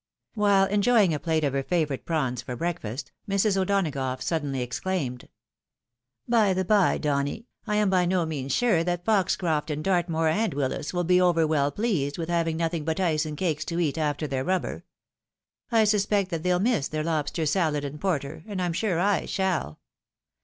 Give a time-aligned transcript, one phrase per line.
[0.33, 3.55] While enjoying a plate of her favourite prawns for breakfast, Mrs.
[3.55, 5.29] O'Donagough suddenly exclaimed,
[6.27, 10.55] "By the by, Donny, I am by no means sure that Foxoroft and Dartmore and
[10.55, 13.95] Willis will be over well pleased with having nothing but ice and cakes to eat
[13.99, 14.85] after their rubber.
[15.71, 19.81] I suspect that they'll miss their lobster salad and porter, and I'm sure I shall.